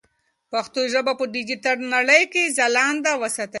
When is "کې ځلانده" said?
2.33-3.11